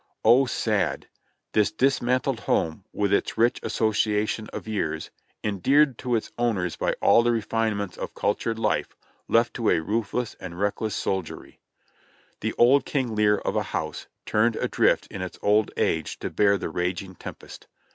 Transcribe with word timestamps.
Oh, 0.25 0.47
sad! 0.47 1.05
This 1.51 1.69
dismantled 1.71 2.39
home, 2.39 2.85
with 2.91 3.13
its 3.13 3.37
rich 3.37 3.59
association 3.61 4.47
of 4.51 4.67
years, 4.67 5.11
endeared 5.43 5.99
to 5.99 6.15
its 6.15 6.31
owners 6.39 6.75
by 6.75 6.93
all 7.03 7.21
the 7.21 7.31
refinements 7.31 7.97
of 7.99 8.15
cultured 8.15 8.57
life, 8.57 8.95
left 9.27 9.53
to 9.57 9.69
a 9.69 9.79
ruthless 9.79 10.35
and 10.39 10.59
reckless 10.59 10.95
soldiery! 10.95 11.59
The 12.39 12.53
old 12.57 12.83
King 12.83 13.13
Lear 13.15 13.37
of 13.37 13.55
a 13.55 13.61
house, 13.77 14.07
turned 14.25 14.55
adrift 14.55 15.05
in 15.11 15.21
its 15.21 15.37
old 15.43 15.69
age 15.77 16.17
to 16.21 16.31
bear 16.31 16.57
the 16.57 16.69
raging 16.69 17.13
tempest. 17.13 17.67